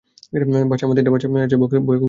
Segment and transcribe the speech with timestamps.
[0.69, 1.99] বাসায় আমার তিনটা বাচ্চা ভয়ে কুঁকড়ে আছে!